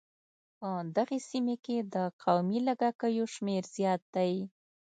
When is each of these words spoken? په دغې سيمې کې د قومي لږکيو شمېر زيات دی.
په 0.59 0.69
دغې 0.97 1.19
سيمې 1.29 1.55
کې 1.65 1.77
د 1.93 1.95
قومي 2.23 2.59
لږکيو 2.67 3.25
شمېر 3.33 3.63
زيات 3.75 4.01
دی. 4.15 4.33